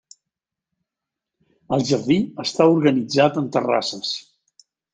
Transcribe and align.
El 1.77 1.85
jardí 1.91 2.19
està 2.45 2.69
organitzat 2.79 3.41
en 3.43 3.53
terrasses. 3.59 4.19